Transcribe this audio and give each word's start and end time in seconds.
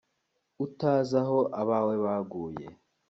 utazi 0.65 1.15
aho 1.23 1.37
abawe 1.61 1.95
baguye 2.03 2.65